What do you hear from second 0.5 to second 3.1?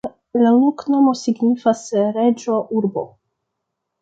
loknomo signifas: reĝo-urbo.